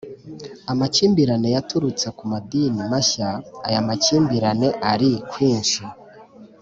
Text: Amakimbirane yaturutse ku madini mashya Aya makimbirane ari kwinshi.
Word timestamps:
Amakimbirane 0.71 1.47
yaturutse 1.55 2.07
ku 2.17 2.23
madini 2.31 2.81
mashya 2.91 3.29
Aya 3.67 3.79
makimbirane 3.87 4.67
ari 4.91 5.11
kwinshi. 5.31 5.81